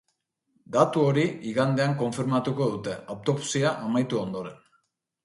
Datu 0.75 1.01
hori 1.09 1.25
igandean 1.49 1.93
konfirmatuko 1.99 2.71
dute, 2.71 2.97
autopsia 3.17 3.75
amaitu 3.89 4.21
ondoren. 4.23 4.57